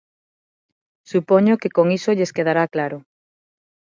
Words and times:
Supoño 1.11 1.53
que 1.61 1.73
con 1.77 1.87
iso 1.97 2.11
lles 2.17 2.33
quedará 2.37 2.63
claro. 2.73 2.97